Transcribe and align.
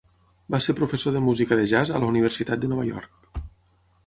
Va 0.53 0.59
ser 0.67 0.73
professor 0.79 1.15
de 1.17 1.21
música 1.27 1.59
de 1.61 1.67
jazz 1.75 1.93
a 1.95 2.01
la 2.05 2.11
Universitat 2.15 2.65
de 2.65 2.71
Nova 2.73 2.89
York. 2.93 3.35